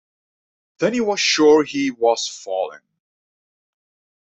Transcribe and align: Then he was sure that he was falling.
Then 0.79 0.93
he 0.95 0.99
was 1.01 1.19
sure 1.19 1.63
that 1.63 1.69
he 1.69 1.91
was 1.91 2.27
falling. 2.27 2.79